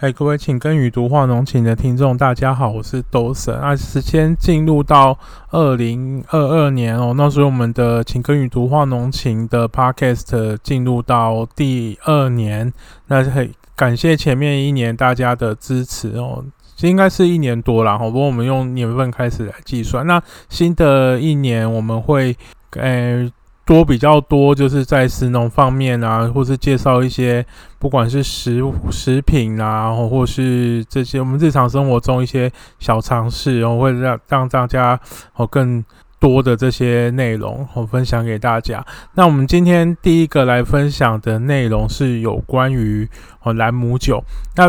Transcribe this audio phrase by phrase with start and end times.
[0.00, 3.76] 哎，各位请跟与读画浓情的听众，大家好，我是斗神啊。
[3.76, 5.18] 时间进入到
[5.50, 12.72] 二零二二年哦，那所以我们的请跟与读画浓情的 podcast 进入到第二年，
[13.08, 16.42] 那很感谢前面一年大家的支持哦，
[16.80, 22.34] 应该是一年多了哈，不过我们用年份开始来计算，那新的一年我们会
[22.70, 23.30] 诶。
[23.70, 27.46] 多比较多，就是在食农方面啊，或是介绍一些
[27.78, 28.60] 不管是食
[28.90, 34.98] 食品啊，或是这些我们日常生活中一些小尝试，然后会让让大家
[35.36, 35.84] 哦更
[36.18, 38.84] 多的这些内容我分享给大家。
[39.14, 43.08] 那我们今天第一个来分享的内容是有关于
[43.44, 44.20] 哦兰姆酒。
[44.56, 44.68] 那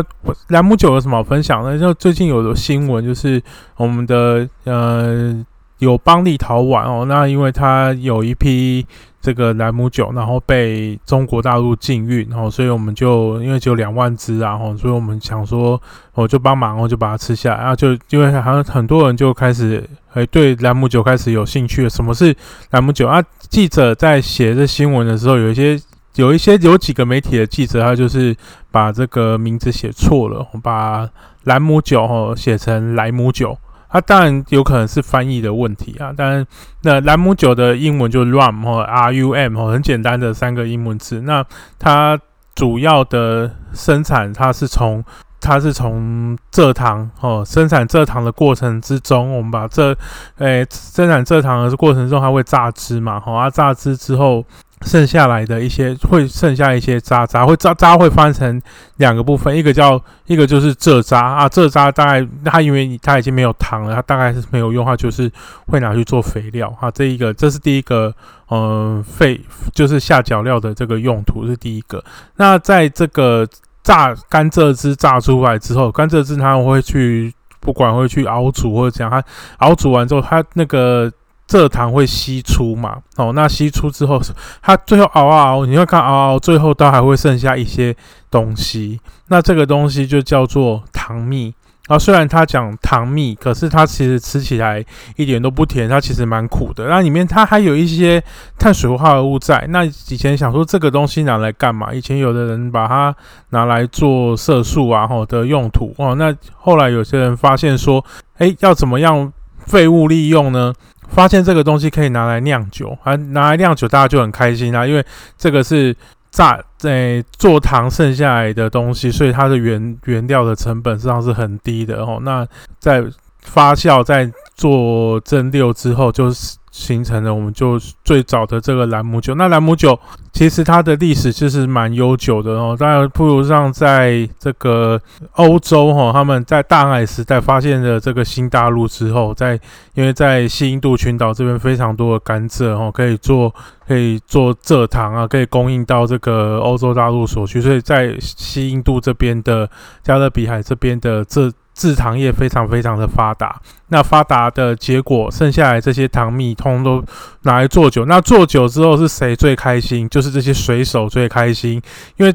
[0.50, 1.76] 兰姆酒有什么分享呢？
[1.76, 3.42] 就最近有的新闻就是
[3.76, 5.44] 我们的呃。
[5.82, 8.86] 有邦利陶宛哦，那因为他有一批
[9.20, 15.80] 这个莱姆酒，然后被中国大陆禁运，然后所以我们就因为只有两万支啊，后所以我们想说，
[16.14, 19.82] 我就帮忙，然后就把它吃下，然后就因为好像很多人就开始
[20.14, 21.90] 诶对莱姆酒开始有兴趣了。
[21.90, 22.32] 什么是
[22.70, 23.20] 莱姆酒啊？
[23.50, 25.76] 记者在写这新闻的时候，有一些
[26.14, 28.36] 有一些有几个媒体的记者，他就是
[28.70, 31.10] 把这个名字写错了，把
[31.42, 33.58] 兰姆酒哦写成莱姆酒。
[33.92, 36.46] 它当然有可能是翻译的问题啊，当然，
[36.80, 41.20] 那兰姆酒的英文就是 rum 或 r u m 哦，很简单的三个英文字。
[41.20, 41.44] 那
[41.78, 42.18] 它
[42.54, 45.04] 主要的生产，它是从
[45.40, 49.94] 它是从蔗糖哦，生产蔗糖的过程之中，我们把这
[50.38, 54.42] 诶生产蔗糖的过程中，它会榨汁嘛，好，它榨汁之后。
[54.82, 58.60] 剩下来的一些会剩下一些渣渣，会渣渣会分成
[58.96, 65.30] 两个部分，一个叫一个就是蔗渣啊，蔗渣大概它因为它已经没有糖了，它大概是没有用，它就是
[65.66, 66.90] 会拿去做肥料哈。
[66.90, 68.14] 这一个这是第一个，
[68.50, 69.40] 嗯，废
[69.72, 72.02] 就是下脚料的这个用途是第一个。
[72.36, 73.48] 那在这个
[73.82, 79.24] 榨甘蔗汁榨出来之后，甘蔗汁它会去不管会去熬煮或者怎样，它
[79.58, 81.12] 熬煮完之后，它那个。
[81.48, 82.98] 蔗糖会析出嘛？
[83.16, 84.20] 哦，那析出之后，
[84.62, 87.94] 它最后熬啊熬，你会看熬熬，最后它还会剩下一些
[88.30, 89.00] 东西。
[89.28, 91.52] 那这个东西就叫做糖蜜
[91.88, 91.98] 啊。
[91.98, 94.84] 虽然它讲糖蜜，可是它其实吃起来
[95.16, 96.86] 一点都不甜，它其实蛮苦的。
[96.86, 98.22] 那里面它还有一些
[98.58, 99.66] 碳水化合物在。
[99.68, 101.92] 那以前想说这个东西拿来干嘛？
[101.92, 103.14] 以前有的人把它
[103.50, 106.14] 拿来做色素啊，吼的用途哦。
[106.14, 108.02] 那后来有些人发现说，
[108.38, 109.30] 哎，要怎么样
[109.66, 110.72] 废物利用呢？
[111.14, 115.04] 发现这个东西可以拿来酿酒，啊，拿来酿酒，大家就很开心啦，因为
[115.36, 115.94] 这个是
[116.30, 122.18] 榨在做糖剩下来的东西，所以它的原原料的成本实际上是很低的哦。
[122.22, 122.46] 那
[122.78, 123.04] 在
[123.42, 124.30] 发酵、在
[124.62, 126.56] 做蒸馏之后，就是。
[126.72, 129.34] 形成了我们就最早的这个兰姆酒。
[129.34, 130.00] 那兰姆酒
[130.32, 132.74] 其实它的历史就是蛮悠久的哦。
[132.80, 134.98] 当然，不如上在这个
[135.32, 139.60] 欧洲哈，他们在大海时代发现了这个新大陆之后，在
[139.92, 143.54] 因为在西印度群岛这边非常多的甘蔗哦，可以做
[143.86, 149.68] 可以做蔗糖啊，可以供应到这个欧洲大陆所需，所以在西印度这边的
[150.02, 151.52] 加勒比海这边的这。
[151.82, 157.04] 制糖业非常非常的发达，那发达的结果，剩下来这些糖蜜通都
[157.42, 158.04] 拿来做酒。
[158.04, 160.08] 那做酒之后是谁最开心？
[160.08, 161.82] 就是这些水手最开心，
[162.16, 162.32] 因为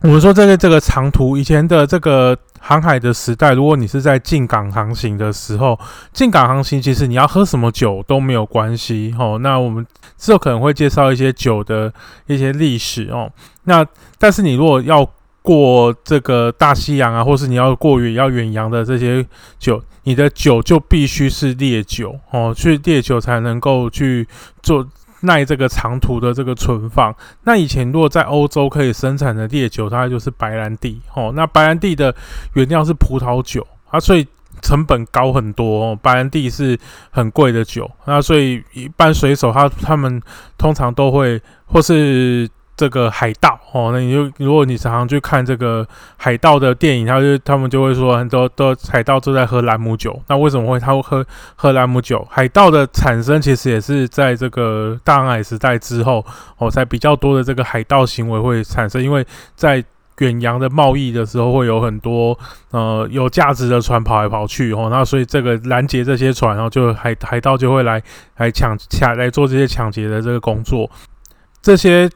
[0.00, 5.78] 我们说这个这个长途以前的这个航海的时代，如果你是在进港航行的时候，
[6.12, 9.38] 进港航行其实你要喝什么酒都没有关系哦。
[9.40, 9.86] 那我们
[10.18, 11.92] 之后可能会介绍一些酒的
[12.26, 13.30] 一些历史哦。
[13.64, 13.86] 那
[14.18, 15.08] 但是你如果要
[15.42, 19.24] 过这个大西洋啊，或是你要过远要远洋的这些
[19.58, 24.28] 酒，你的酒就必须是烈酒哦，去烈酒才能够去
[24.62, 24.86] 做
[25.20, 27.14] 耐这个长途的这个存放。
[27.44, 31.32] 那以前如果在欧洲可以生产的烈酒，它就是白兰地哦。
[31.34, 32.14] 那白兰地的
[32.54, 34.26] 原料是葡萄酒啊，所以
[34.60, 35.98] 成本高很多哦。
[36.02, 36.78] 白兰地是
[37.10, 40.20] 很贵的酒，那所以一般水手他他们
[40.58, 42.46] 通常都会或是。
[42.80, 45.86] 这个海盗哦，那你就如果你常常去看这个
[46.16, 50.18] 海盗的电影，他就他们就会说很多都海盗都在喝兰姆酒。
[50.28, 52.26] 那为什么会他会喝喝兰姆酒？
[52.30, 56.24] 海盗的产生其实也是在这个大航海时代之后
[56.56, 59.04] 哦，才比较多的这个海盗行为会产生。
[59.04, 59.22] 因为
[59.54, 59.84] 在
[60.20, 62.38] 远洋的贸易的时候，会有很多
[62.70, 68.02] 呃有价值的船跑来跑去哦，那所以这个拦截这些船，然后就海海盗就会来
[68.38, 70.90] 来抢抢来做这些抢劫的这个工作，
[71.60, 72.08] 这些。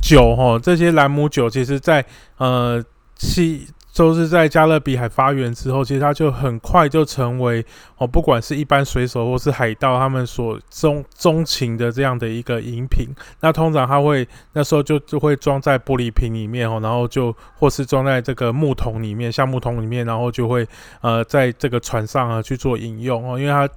[0.00, 2.04] 酒哈，这些兰姆酒其实，在
[2.38, 2.82] 呃
[3.16, 7.64] 西都是在加勒比海发源之后，其实它就很快就成为
[7.98, 13.08] 哦，不管是一般水手或是海盗，他们所钟钟情的这样的一个饮品。
[13.40, 20.66] 那通常它会那时候就就会装在玻璃瓶里面哦，然后就或是装在这个木桶里面，橡木桶里面，然后就会
[21.02, 23.68] 呃在这个船上啊去做饮用哦，因为它。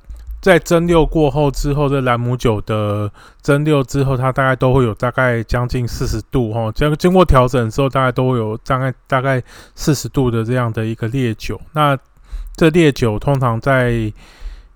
[0.44, 3.10] 在蒸馏过后之后，这兰姆酒的
[3.42, 9.42] 蒸馏之后，它大概都会有大概将近四十度哈，经经过调整之后，大概都会有大概大概
[9.74, 11.58] 四十度的这样的一个烈酒。
[11.72, 11.98] 那
[12.58, 14.12] 这烈酒通常在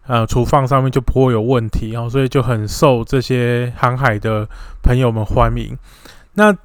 [0.08, 4.48] 呃厨房上面就不会有问题哦，所以就很受这些航海的
[4.82, 5.78] 朋友们欢迎。
[6.36, 6.56] 那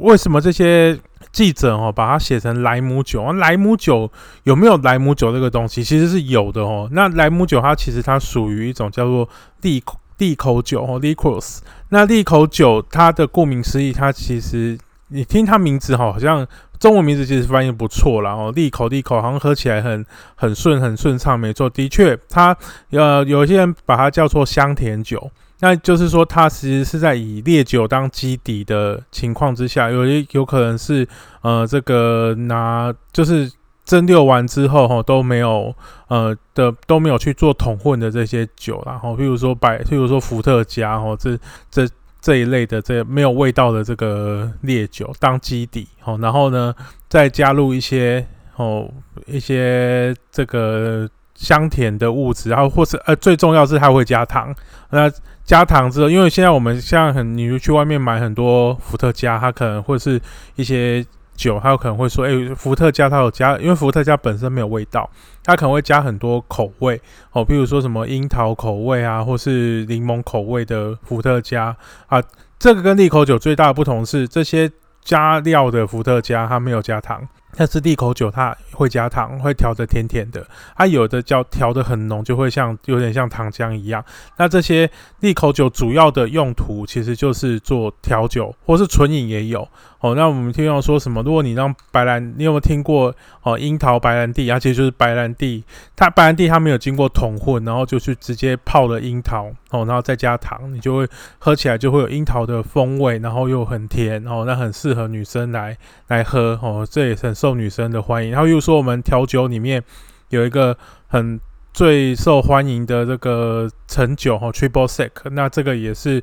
[0.00, 0.98] 为什么这些？
[1.32, 3.32] 记者哦，把它写成莱姆酒啊。
[3.32, 4.10] 莱姆酒
[4.44, 5.82] 有没有莱姆酒这个东西？
[5.82, 6.88] 其实是有的哦。
[6.92, 9.28] 那莱姆酒它其实它属于一种叫做
[9.62, 9.82] 利
[10.18, 11.60] 利口酒哦 （liquors）。
[11.88, 16.46] 那利口酒它的顾名思义，它其实你听它名字哈，好像
[16.78, 18.52] 中文名字其实翻译不错啦哦。
[18.54, 20.04] 利口利口好像喝起来很
[20.34, 22.56] 很顺很顺畅，没错，的确它
[22.90, 25.30] 呃有些人把它叫做香甜酒。
[25.64, 31.06] 那就是说，它其实是在以烈酒当基底的情况之下，有有可能是
[31.40, 33.48] 呃，这个拿就是
[33.84, 35.72] 蒸馏完之后哈都没有
[36.08, 41.38] 呃的都没有去做桶混的这些酒，然后譬如说百，譬如说伏特加哦，这
[41.70, 41.88] 这
[42.20, 46.74] 这一类的这没有味道的这个烈酒当基底哦，然后呢
[47.08, 48.26] 再加入一些
[48.56, 48.92] 哦
[49.28, 51.08] 一些这个。
[51.42, 54.54] 香甜的物质，然后或是呃，最重要是它会加糖。
[54.90, 55.10] 那
[55.42, 60.20] 加糖之后，因为现在我们像很，你去外面买很多伏特加，它可能会是
[60.54, 61.04] 一些
[61.34, 65.10] 酒，它有可能会说，哎，伏特加它有加，因为伏特加本身没有味道，
[65.42, 67.00] 它可能会加很多口味
[67.32, 72.22] 哦，譬如说什么樱桃口味啊，或是柠檬口味的伏特加啊。
[72.56, 74.70] 这个跟利口酒最大的不同是，这些
[75.02, 77.20] 加料的伏特加它没有加糖。
[77.56, 80.46] 但是利口酒它会加糖，会调的甜甜的。
[80.76, 84.04] 它有的叫调的很浓，就会像有点像糖浆一样。
[84.36, 84.90] 那这些
[85.20, 89.68] 利口酒主要的用途其实就是做调酒，或是纯饮也有。
[90.00, 91.22] 哦，那我们听到说什么？
[91.22, 93.56] 如果你让白兰，你有没有听过哦？
[93.56, 95.62] 樱桃白兰地，而且就是白兰地，
[95.94, 101.08] 它白兰地它没有经过桶混，然后就去直接泡了樱桃，哦，然后再加糖，你就会
[101.38, 105.78] 喝起来就会有樱桃的风味，然后又很甜，哦，那很适合女生来
[106.08, 108.30] 来喝，哦，这也是很受女生的欢迎。
[108.30, 109.82] 然后又说我们调酒里面
[110.28, 110.76] 有一个
[111.08, 111.40] 很。
[111.74, 116.22] 最受欢迎的这个橙酒哈，Triple Sec，那这个也是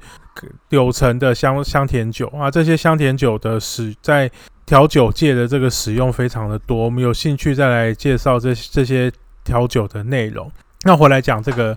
[0.70, 2.52] 柳橙的香香甜酒啊。
[2.52, 4.30] 这些香甜酒的使在
[4.64, 6.86] 调酒界的这个使用非常的多。
[6.86, 9.12] 我们有兴趣再来介绍这这些
[9.44, 10.52] 调酒的内容。
[10.84, 11.76] 那回来讲这个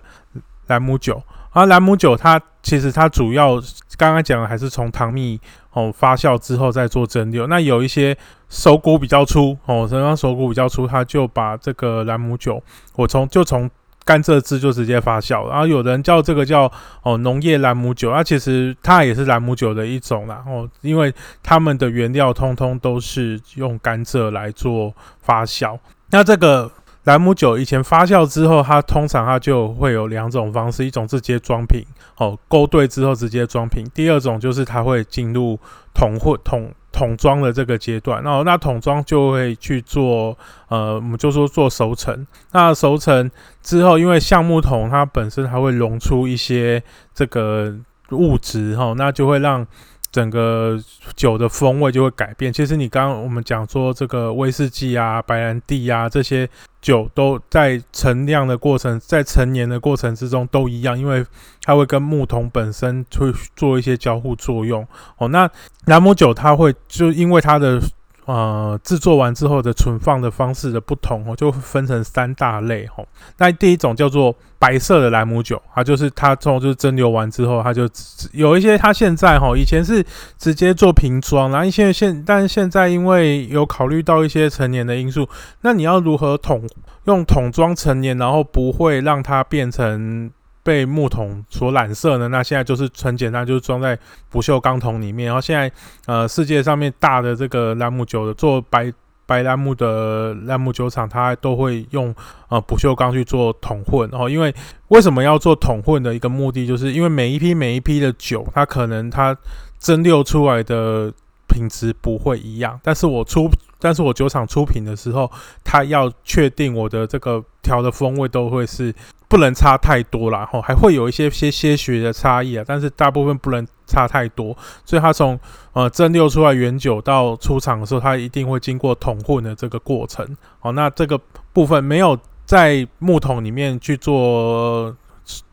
[0.67, 1.19] 兰姆酒
[1.53, 3.55] 啊，兰姆酒它其实它主要
[3.95, 5.39] 刚刚讲的还是从糖蜜
[5.71, 7.47] 哦发酵之后再做蒸馏。
[7.47, 8.17] 那有一些
[8.49, 12.61] 手骨比较粗哦，什么手骨比较粗，他就把这个兰姆酒，
[12.95, 13.69] 我从就从
[14.03, 16.69] 甘蔗汁就直接发酵，然后有人叫这个叫
[17.03, 21.13] 哦农业兰姆酒，那其实它也是兰姆酒的一种啦哦，因为
[21.43, 25.77] 他们的原料通通都是用甘蔗来做发酵。
[26.09, 26.71] 那这个
[27.03, 31.83] 兰姆酒以前发酵之后，它通常它就会有两种方式，一种直接装瓶
[32.17, 35.59] 哦，勾兑之后直接装瓶；第二种就是它会进入
[35.93, 36.71] 桶混桶。
[36.95, 42.27] 桶装的这个阶段，然后那桶装就会去做，呃，我们就说做熟成。
[42.51, 43.31] 那熟成
[43.63, 47.73] 之后，因为橡木桶它本身还会溶出一些这个
[48.11, 49.65] 物质，哈，那就会让。
[50.13, 50.79] 整个
[51.13, 52.53] 酒的风味就会改变。
[52.53, 56.47] 其实你刚刚我们讲说这个威士忌啊、白兰地啊这些
[56.81, 61.25] 酒都在陈酿的过程、在陈年的过程之中都一样，因为
[61.63, 64.87] 它会跟木桶本身会做一些交互作用。
[65.17, 65.49] 哦，那
[65.87, 67.81] 兰姆酒它会就因为它的。
[68.25, 73.05] 呃，制作完之后的存放的方式的不同哦，就分成三大类哦。
[73.37, 77.89] 那第一种叫做白色的兰姆酒，它就是它之后就是蒸馏完之后，它就
[78.31, 80.05] 有一些它现在哈，以前是
[80.37, 85.27] 直接做瓶装，然后现在现但是现在因为有考虑到一些成年的因素，
[85.61, 86.67] 那你要如何桶
[87.05, 90.31] 用桶装成年，然后不会让它变成。
[90.63, 92.29] 被木桶所染色呢？
[92.29, 95.25] 那现在就是很简单，就是装在不锈钢桶里面。
[95.27, 95.69] 然后现在，
[96.05, 98.91] 呃，世界上面大的这个兰姆酒的做白
[99.25, 102.15] 白兰姆的兰姆酒厂，它都会用
[102.47, 104.09] 呃不锈钢去做桶混。
[104.09, 104.55] 然后，因为
[104.87, 109.37] 为什么要做桶混的一个目的，就是因为每一批每一批的酒，它可能它
[109.79, 111.11] 蒸馏出来的
[111.47, 112.79] 品质不会一样。
[112.81, 115.29] 但是我出，但是我酒厂出品的时候，
[115.61, 117.43] 它要确定我的这个。
[117.63, 118.93] 调的风味都会是
[119.27, 124.55] 不能差太多啦，吼，还会有一些些些许的差异啊，但是大部分不能差太多。
[124.85, 125.39] 所以它从
[125.73, 130.25] 呃蒸馏出来原酒到出厂的时候，它一定会经过桶混的这个过程。
[130.59, 131.19] 好，那这个
[131.51, 134.95] 部分没有在木桶里面去做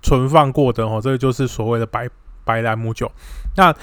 [0.03, 2.09] 存放过的哦，这个就是所谓的白
[2.45, 3.11] 白兰姆酒。
[3.57, 3.75] 那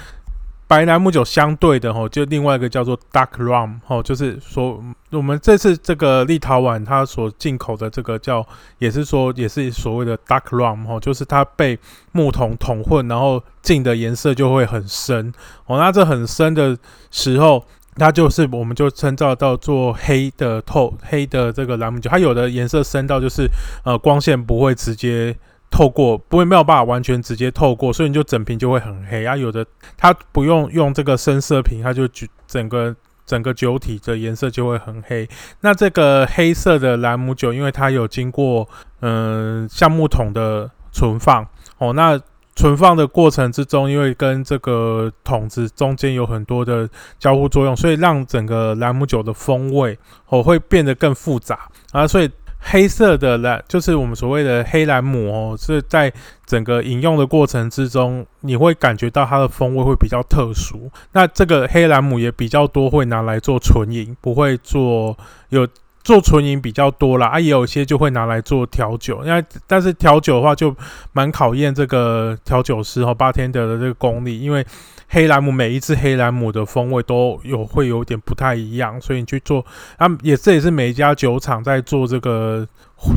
[0.68, 4.78] 白兰姆酒相对的吼，就另外一个叫做 Dark Rum 吼，就是说
[5.10, 8.46] 我们这次这个立陶宛它所进口的这个叫，
[8.78, 11.78] 也是说也是所谓的 Dark Rum 吼，就是它被
[12.12, 15.32] 木桶桶混，然后进的颜色就会很深
[15.64, 15.78] 哦。
[15.78, 16.76] 那这很深的
[17.10, 17.64] 时候，
[17.96, 23.48] 它就是我们就称造到做黑的透黑的这个兰姆酒，它有的颜色深到就是
[23.84, 25.34] 呃光线不会直接。
[25.70, 29.36] 透过不会没有办法完全直接透过，所以你就整瓶就会很黑啊。
[29.36, 29.64] 有的
[29.96, 32.08] 它不用用这个深色瓶，它就
[32.46, 32.96] 整个
[33.26, 35.28] 整个酒体的颜色就会很黑。
[35.60, 38.68] 那这个黑色的兰姆酒，因为它有经过
[39.00, 41.46] 嗯橡木桶的存放
[41.76, 42.18] 哦，那
[42.56, 49.96] 存放的过程之中，因为跟这个桶子中间有很多的交互作用，所以让整个兰姆酒的风味
[50.28, 52.30] 哦会变得更复杂啊，所以。
[52.70, 56.12] 黑色的蓝就是我们所谓的黑蓝母哦，是在
[56.44, 60.90] 整个饮用的过程之中，你会感觉到它的风味会比较特殊。
[61.12, 65.16] 那这个黑蓝母也比较多会拿来做纯饮，不会做
[65.48, 65.66] 有
[66.08, 67.26] 做纯饮比较多啦。
[67.26, 69.22] 啊，也有一些就会拿来做调酒。
[69.24, 70.74] 那但是调酒的话就
[71.12, 74.64] 蛮考验这个调酒师和八天的这个功力，因为。
[75.10, 79.64] 黑兰姆每一支黑兰姆的风味都有会有点不太一样，所以你去做，
[79.96, 82.68] 啊，也这也是每一家酒厂在做这个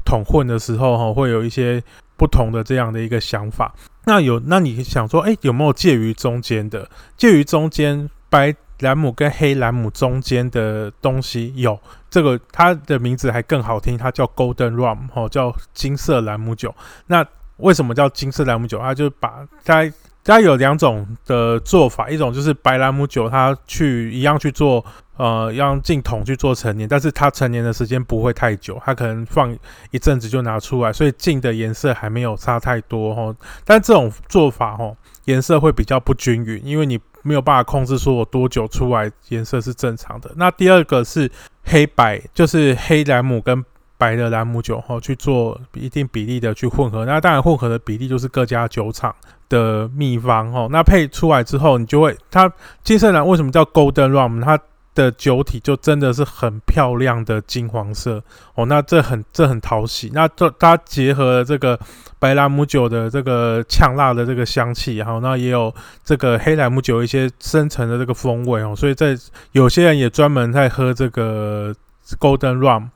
[0.06, 1.84] 桶混的时候哈，会有一些
[2.16, 3.76] 不同的这样的一个想法。
[4.06, 6.90] 那有，那你想说，哎，有没有介于中间的？
[7.18, 11.78] 介于中间白兰姆跟黑兰姆中间的东西有
[12.12, 16.76] 这个，它的名字还更好听，它叫 Golden Rum，哦，叫金色兰姆酒。
[17.08, 17.26] 那
[17.58, 18.78] 为什么叫金色兰姆酒？
[18.78, 19.92] 它就把它。
[20.24, 24.86] 它有两种的做法，一种就是白兰姆酒，它去一样去做，
[25.18, 29.52] 呃，用进桶去做陈年，但是它陈年的时间不会太久，它可能放
[29.90, 33.36] 一阵子就拿出来，所以进的颜色还没有差太多哈。
[33.66, 40.32] 但这种做法哈，颜色会比较不均匀，因为你没有办法控制说我多久出来颜色是正常的。
[40.36, 41.30] 那第二个是
[41.64, 43.64] 黑白，就是黑兰姆跟
[43.98, 49.16] 白的兰姆酒哈去做一定比例的去混合，那当然混合的比例就是各家酒厂。
[49.52, 52.50] 的秘方哦，那配出来之后，你就会它
[52.86, 54.42] 金色蓝为什么叫 Golden Rum？
[54.42, 54.58] 它
[54.94, 58.22] 的酒体就真的是很漂亮的金黄色
[58.56, 60.12] 哦，那这很这很讨喜。
[60.14, 61.80] 那这它结合了这个
[62.20, 69.18] 白兰姆酒的这个呛辣的这个香气，然后那也有这个黑兰姆酒一些深层的这个风味哦，所以在
[69.54, 71.74] 有些人也专门在喝这个
[72.20, 72.90] Golden Rum。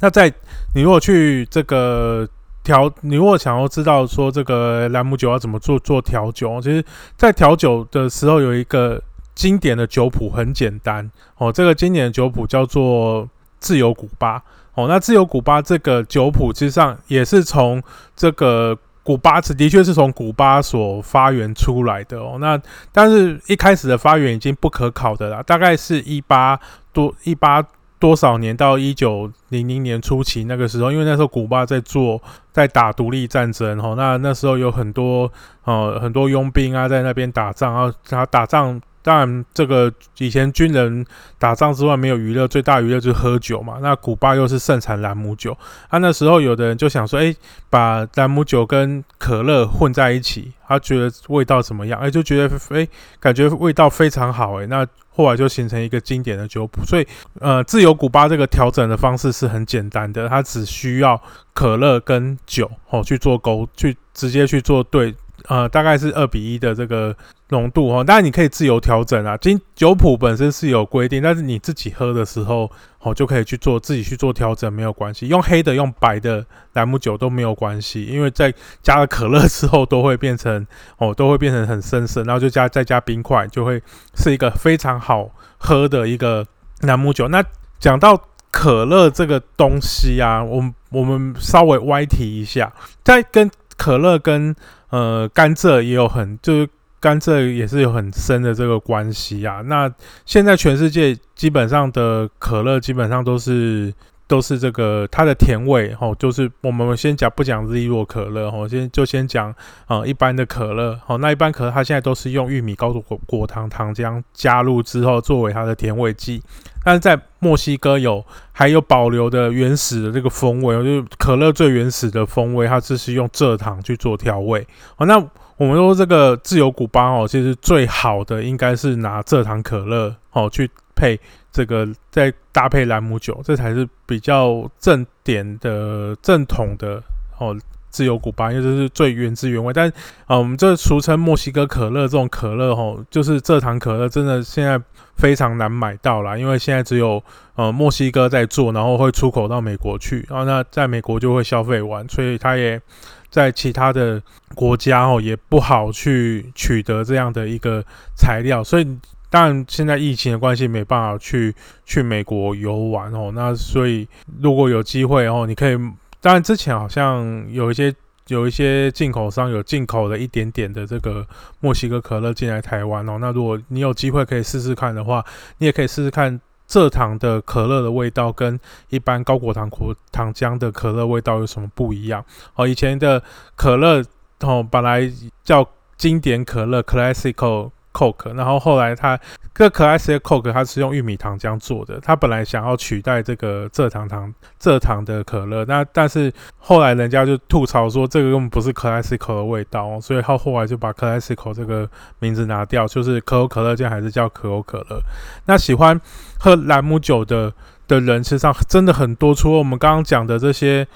[0.00, 0.32] 那在
[0.74, 2.28] 你如果去这个。
[2.62, 6.84] 调，你如果想要知道说这个兰姆酒要怎么做做调酒，其实，
[7.16, 9.02] 在调酒的时候有一个
[9.40, 11.50] 经典的酒谱，很简单哦。
[11.50, 13.26] 这个经典的酒谱叫做
[13.58, 14.42] 自由古巴
[14.74, 14.86] 哦。
[14.86, 17.82] 那自由古巴这个酒谱，实上也是从
[18.14, 22.36] 这个古巴，的确是从古巴所发源出来的哦。
[22.38, 22.60] 那
[22.92, 26.60] 但是一开始的发源已经不可考的啦，大概是一八
[26.92, 27.64] 多一八。
[28.00, 32.18] 多少年到一九零零年初期那个时候，因为那时候古巴在做
[32.50, 35.30] 在打独立战争哈，那那时候有很多
[35.64, 38.80] 呃很多佣兵啊在那边打仗啊，他打仗。
[39.02, 41.04] 当然，这个以前军人
[41.38, 43.78] 打仗之外没有娱乐，最大娱乐就是喝酒嘛。
[43.80, 45.56] 那古巴又是盛产朗姆酒，
[45.88, 47.34] 啊，那时候有的人就想说，哎，
[47.70, 51.98] 把朗姆酒跟可乐混在一起，他觉得味道怎么样？
[51.98, 52.86] 哎，就觉得哎，
[53.18, 56.84] 感觉味道非常好，哎，那后来就形成一个经典的酒谱。
[56.84, 57.06] 所以，
[57.40, 61.20] 呃，自由古巴这个调整的方式是很简单的，它只需要
[61.54, 65.14] 可乐跟酒哦去做勾，去直接去做对。
[65.48, 67.14] 呃，大概是二比一的这个
[67.48, 69.36] 浓度哈，当然你可以自由调整啊。
[69.36, 72.70] 今酒谱本身是有规定，但是你自己喝的时候，
[73.00, 75.28] 哦就可以去做自己去做调整，没有关系。
[75.28, 76.44] 用黑的、用白的
[76.74, 80.66] 兰姆酒都没有关系，因为在加了可乐之后，都会变成
[80.98, 83.82] 哦，都会变成很深色，然后就加再加冰块，就会
[84.14, 86.46] 是一个非常好喝的一个
[86.80, 87.28] 兰姆酒。
[87.28, 87.42] 那
[87.78, 88.20] 讲到
[88.50, 94.54] 可乐这个东西啊，我我们稍微歪提一下，在跟可乐跟
[94.90, 96.68] 呃，甘蔗也有很，就是
[97.00, 99.62] 甘蔗也是有很深的这个关系啊。
[99.62, 99.90] 那
[100.26, 103.92] 现在全世界基本上的可乐基本上都是
[104.30, 109.52] 都是这个它的甜味哦，就是我们先讲不讲日落可乐哦，先就先讲
[109.86, 116.40] 啊一般的可乐哦，那一般可乐它现在都是用玉米高度果果糖糖浆加入之后作为它的甜味剂，
[116.84, 124.64] 但是在墨西哥有还有保留的原始的这个风味，就是可乐最原始的风味，它只是用蔗糖去做调味
[124.98, 125.06] 哦。
[125.06, 125.16] 那
[125.56, 131.18] 我们说这个自由古巴哦，其实最好的应该是拿蔗糖可乐哦去配。
[131.52, 137.02] 这个再搭配兰姆酒，这才是比较正点的正统的
[137.38, 137.58] 哦，
[137.90, 139.72] 自由古巴，因为这是最原汁原味。
[139.72, 139.92] 但
[140.26, 144.80] 啊，我们这俗称墨西哥可乐这种可乐吼，就是蔗糖可乐，真的现在
[145.16, 147.20] 非常难买到啦，因为现在只有
[147.56, 152.80] 呃墨西哥在做，然后会出口到美国去，然后那在美国就会消费完，所以它也
[153.28, 154.22] 在其他的
[154.54, 157.84] 国家哦也不好去取得这样的一个
[158.16, 158.86] 材料，所以。
[159.30, 161.54] 当然，现在疫情的关系，没办法去
[161.86, 163.30] 去美国游玩哦。
[163.32, 164.06] 那所以，
[164.40, 165.78] 如果有机会哦，你可以。
[166.20, 167.94] 当然，之前好像有一些
[168.26, 171.24] 有一些进口商有进口了一点点的这个
[171.60, 173.18] 墨西哥可乐进来台湾哦。
[173.20, 175.24] 那如果你有机会可以试试看的话，
[175.58, 178.58] 你也可以试试看蔗糖的可乐的味道跟
[178.88, 182.22] 一般高果糖果糖浆的可乐味道有什么不一样
[182.56, 182.66] 哦。
[182.66, 183.22] 以前的
[183.54, 184.02] 可乐
[184.40, 185.10] 哦，本来
[185.44, 187.70] 叫经典可乐 （Classical）。
[187.92, 189.18] Coke，然后后来它
[189.54, 191.98] 这可爱些 Coke，它是用玉米糖浆做的。
[192.00, 205.00] 它本来想要取代这个蔗糖糖蔗糖的可乐，那但是后来人家就吐槽说这个根本不是可爱 c 口的味道哦，所以他后来就把可爱 c 口这个名字拿掉，就是可口可乐，现在还是叫可口可乐。
[205.46, 206.00] 那喜欢
[206.38, 207.52] 喝朗姆酒的
[207.86, 210.86] 的人，实际上真的很多，除了我们刚刚讲的这些。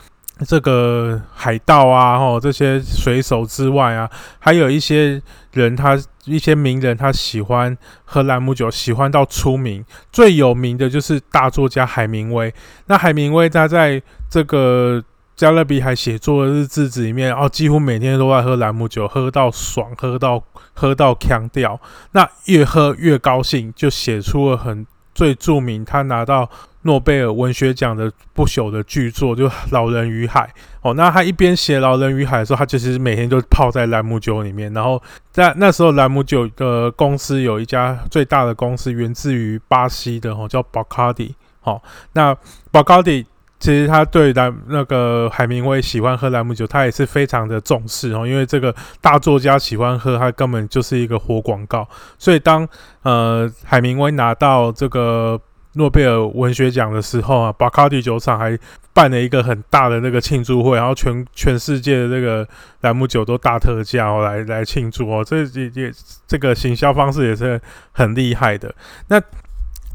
[0.49, 4.11] 这个海盗啊，吼这些水手之外啊，
[4.41, 5.23] 还有一些
[5.53, 9.85] 人，他一些名人，他喜欢喝兰姆酒，喜欢到出名。
[10.13, 12.53] 最有名的就是大作家海明威。
[12.87, 15.03] 那海明威他在这个
[15.37, 21.81] 加勒比海写作的日志子里面，哦，几乎每天都在喝兰姆酒，喝到爽，喝到喝到腔调。
[22.13, 26.51] 那越喝越高兴，就写出了很最著名，他拿到。
[26.87, 30.43] 诺贝尔文学奖的不朽的巨作就《老人与海》
[30.83, 34.71] 哦，那他一边写《老人与海》的时候，他其实每天就泡在兰姆酒里面。
[34.75, 41.35] 然后在那时候，兰姆酒的公司有一家最大的公司，源自于巴西的哦，叫宝卡迪。
[41.63, 41.81] 哦，
[42.13, 42.37] 那
[42.71, 43.25] 宝卡迪
[43.65, 51.89] 其实他对兰那个海明威喜欢喝兰姆酒，他也是非常的重视哦，因为这个大作家喜欢喝，他根本就是一个活广告。
[52.19, 52.69] 所以当
[53.03, 55.41] 呃海明威拿到这个。
[55.77, 58.57] 诺贝尔文学奖的时候啊，巴卡迪酒厂还
[58.93, 62.47] 办了一个很大的那个庆祝会，然后全全世界的这个
[62.83, 65.93] 兰姆酒都大特价哦，来来庆祝哦，这也也
[66.29, 67.61] 这个行销方式也是
[67.91, 68.73] 很厉害的。
[69.09, 69.21] 那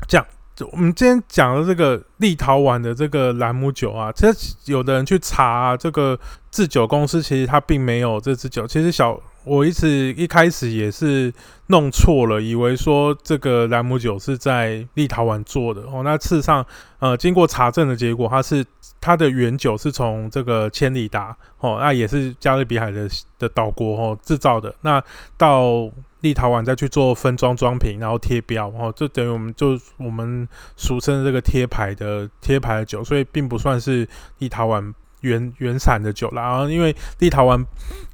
[0.06, 0.28] 这样
[0.72, 6.20] 我们今天讲的这个立陶宛的这个兰姆酒啊，其实有的人去查这个
[6.52, 9.20] 制酒公司，其实它并没有这支酒，其实小。
[9.46, 11.34] 我一直一开始也是
[11.68, 16.02] 弄错了，以为说这个兰姆酒是在立陶宛做的哦。
[16.04, 16.64] 那事实上，
[17.00, 18.64] 呃，经过查证的结果，它是
[19.00, 24.76] 它的原酒是从这个千里达哦，那也是加勒比海的的岛国哦制造的。
[24.82, 25.02] 那
[25.38, 25.90] 到
[26.22, 34.08] 立陶宛再去做分装装瓶，然后贴标哦，就等于我们就我们俗称这个贴牌的贴牌的酒，所以并不算是
[34.40, 34.94] 立陶宛。
[35.22, 37.62] 原原产的酒啦，然后因为立陶宛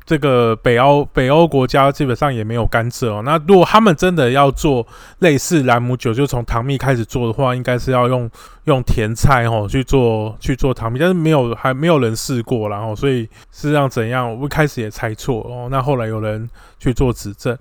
[0.08, 3.22] 这个北欧北欧国家基本上也没有甘蔗哦。
[3.24, 4.84] 那如果他们真的要做
[5.20, 8.28] 类似兰姆酒，就从糖蜜开始做的话，应该是要用
[8.64, 14.36] 用甜菜哦去做去做糖蜜，但是没有还没有人试过，然后所以是让怎样？
[14.40, 15.68] 我一开始也猜错哦。
[15.70, 17.56] 那后来有人去做指正。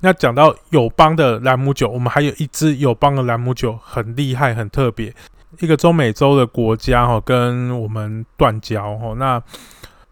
[0.00, 5.12] 那讲到友邦的兰姆酒，我们还有一支友邦的兰姆酒很厉害，很特别。
[5.60, 9.14] 一个中美洲的国家哈，跟我们断交哈。
[9.16, 9.42] 那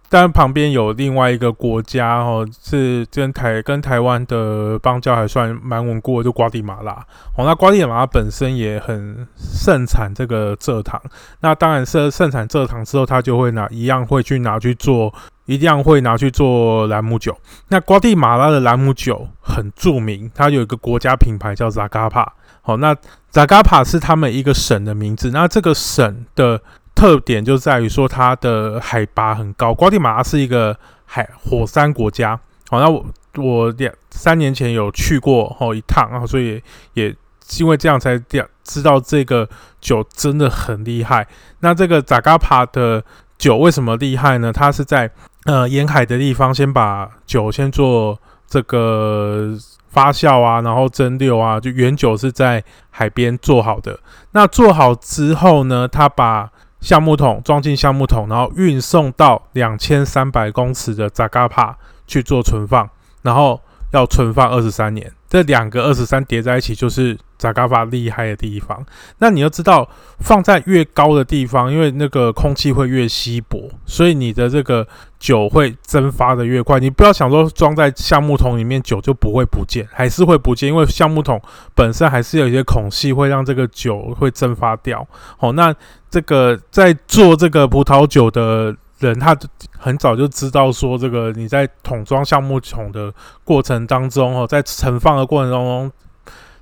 [0.08, 6.92] 当然旁边有另外一个国家哈，是跟台跟台湾的邦交还算蛮稳固的，就瓜地马拉。
[7.36, 11.00] 哦，那瓜地马拉本身也很盛产这个蔗糖。
[11.40, 15.12] 那当然是盛产蔗糖之后，他就会拿一样会去拿去做，
[15.46, 17.36] 一定会拿去做兰姆酒。
[17.68, 22.34] 那瓜地马拉的兰姆酒很著名，它有一个国家品牌叫扎嘎帕。
[22.60, 22.94] 好，那
[23.30, 25.30] 扎嘎帕是他们一个省的名字。
[25.30, 26.60] 那这个省的
[26.94, 29.72] 特点就在于说，它的海拔很高。
[29.72, 32.38] 瓜地马拉是一个海火山国家。
[32.68, 33.06] 好，那我
[33.36, 36.60] 我两三年前有去过哦一趟啊，所以
[36.94, 37.14] 也
[37.58, 38.20] 因为这样才
[38.64, 39.48] 知道这个
[39.80, 41.24] 酒真的很厉害。
[41.60, 43.04] 那这个扎嘎帕的
[43.38, 44.52] 酒为什么厉害呢？
[44.52, 45.08] 它是在
[45.46, 49.56] 呃沿海的地方先把酒先做这个。
[49.88, 53.98] 发酵啊，然后蒸馏啊，就原酒是在海边做好的。
[54.32, 56.50] 那做好之后呢，他把
[56.82, 62.86] 橡木桶装进橡木桶，然后运送到两千三百公尺的扎嘎帕去做存放，
[63.22, 63.58] 然后
[63.96, 65.10] 要存放二十三年。
[65.28, 68.84] 这两个二十三叠在一起，就是扎嘎巴厉害的地方。
[69.18, 69.86] 那你要知道，
[70.20, 74.86] 放在越高的地方，因为那个空气会越稀薄，所以你的这个
[75.18, 76.78] 酒会蒸发的越快。
[76.78, 81.42] 你不要想说装在橡木桶里面，酒就不会不见，还是会不见，因为橡木桶
[81.74, 85.06] 本身还是有一些孔隙，会让这个酒会蒸发掉。
[85.36, 85.74] 好，那
[86.08, 88.74] 这个在做这个葡萄酒的。
[88.98, 89.36] 人他
[89.78, 93.12] 很早就知道说，这个你在桶装橡木桶的
[93.44, 95.92] 过程当中哦，在盛放的过程当中，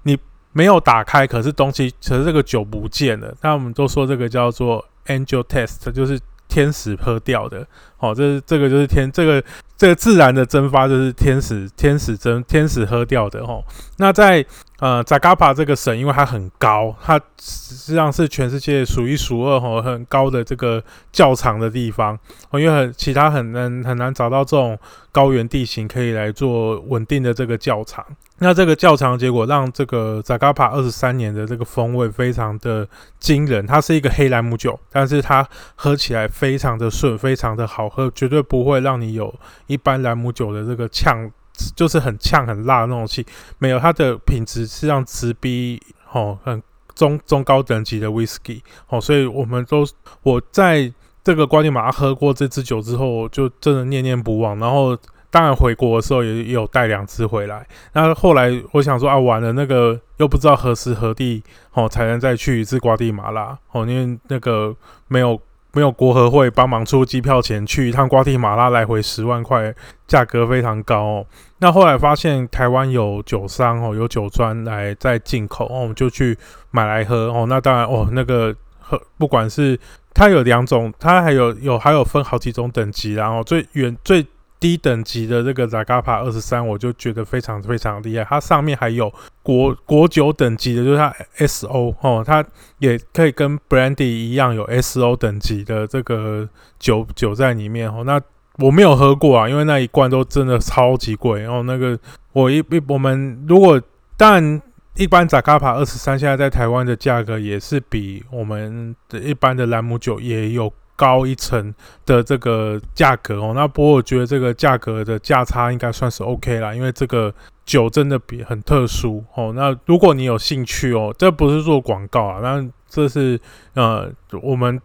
[0.02, 0.18] 你
[0.52, 3.34] 没有打开，可是东西，可是这个酒不见了。
[3.40, 6.18] 那我们都说这个叫做 angel test，就是
[6.54, 7.66] 天使喝掉的。
[7.98, 9.42] 哦，这是这个就是天这个
[9.76, 13.40] 这个自然的蒸发，就是天使天使蒸天使喝掉的。
[13.40, 13.64] 哦，
[13.96, 14.44] 那在
[14.78, 22.16] 呃，扎嘎帕这个省，因为它很高，它实际上是全世界数一数二吼很高的这个较长的地方。
[22.52, 24.78] 因为很其他很难很难找到这种
[25.10, 28.04] 高原地形可以来做稳定的这个较长。
[28.38, 32.86] 那这个较长结果让这个扎嘎帕二十三年的这个风味非常的
[33.18, 33.66] 惊人。
[33.66, 39.34] 它是一个黑兰姆酒，但是它喝起来非常的顺，非常的好喝，绝对不会让你有
[39.66, 41.30] 一般兰姆酒的这个呛。
[41.76, 43.24] 就是很呛很辣的那种气，
[43.58, 46.60] 没有它的品质是让直逼哦，很
[46.96, 49.86] 中中高等级的 whisky 哦，所以我们都
[50.24, 50.92] 我在
[51.22, 54.58] 这个瓜地马喝过这支酒之后，就真的念念不忘。
[54.58, 54.98] 然后
[55.34, 57.66] 当然回国的时候也有带两支回来。
[57.92, 61.42] 那后来我想说啊，完了那个又不知道何时何地
[61.72, 64.72] 哦才能再去一次瓜地马拉哦，因为那个
[65.08, 65.40] 没有。
[65.76, 69.74] 没有国合会帮忙出机票钱去一趟瓜地马拉，来回十万块，
[70.06, 71.26] 价格非常高哦。
[71.58, 76.38] 那后来发现台湾有酒商哦，有酒庄来在进口哦，我们就去
[76.70, 77.44] 买来喝哦。
[77.48, 79.76] 那当然哦，那个喝不管是
[80.14, 84.24] 它有两种，它还有有还有分好几种等级，然后最远最。
[84.64, 88.24] 低等级的这个 Zagapa 二十三，我就觉得非常非常厉害。
[88.24, 92.42] 它上面还有国国酒等级的，就是它 SO 哦，它
[92.78, 96.48] 也可以跟 Brandy 一样有 SO 等级的这个
[96.78, 98.04] 酒酒在里面哦。
[98.06, 98.18] 那
[98.56, 101.42] 我没有喝过啊，因为那一罐都真的超级贵。
[101.42, 101.98] 然后那个
[102.32, 103.78] 我一我们如果
[104.16, 104.62] 但
[104.96, 110.72] 一般 Zagapa 二十三现在在台湾的价格也是比我们的一般的兰姆酒也有。
[110.96, 111.74] 高一层
[112.06, 119.52] 的这个价格哦，那不过我觉得这个价格的价差应该算是 OK 啦，因为这个酒真的比很特殊哦。
[119.56, 123.40] 那如果你有兴趣哦，这不是做广告啊，那这是
[123.74, 124.08] 呃，
[124.40, 124.80] 我们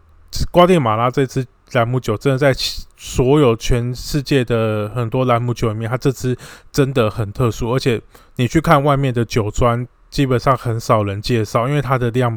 [0.50, 2.52] 瓜地马拉这支兰姆酒真的在
[2.96, 6.36] 所有全世界的很多兰姆酒里面，它这支
[6.72, 8.00] 真的很特殊，而且
[8.34, 12.36] 你去看外面的酒庄，基本上很少人介绍，因为它的量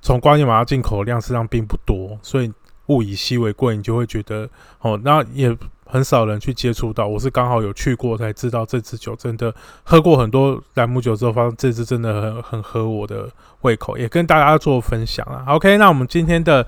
[0.00, 2.52] 从瓜地马拉进口量实际上并不多，所以。
[2.86, 4.48] 物以稀为贵，你就会觉得
[4.80, 7.06] 哦，那也很少人去接触到。
[7.06, 13.28] 我是刚好有去过，才知道这支酒真的喝过很多兰姆酒之后，发现这支真的很很合我的
[13.60, 15.44] 胃口，也跟大家做分享啊。
[15.48, 16.66] OK，那我们今天的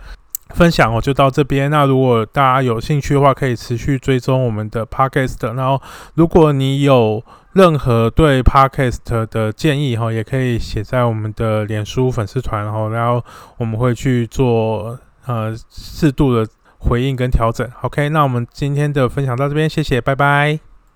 [0.50, 1.70] 分享哦就到这边。
[1.70, 5.54] 那如果大家有兴趣的话，可以持续追踪我们的 Podcast。
[5.54, 5.80] 然后，
[6.14, 7.24] 如果你有
[7.54, 13.24] 任何对 Podcast 的建议哈，也可以写在我们的脸书粉丝团，然后然后
[13.56, 14.98] 我们会去做。
[15.26, 16.46] 呃，适度的
[16.78, 20.73] 回应跟调整，OK，那我们今天的分享到这边，谢谢，拜拜。